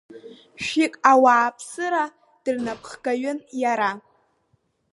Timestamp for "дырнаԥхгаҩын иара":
2.43-3.91